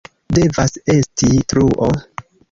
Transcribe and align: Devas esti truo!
Devas 0.35 0.71
esti 0.93 1.29
truo! 1.53 1.91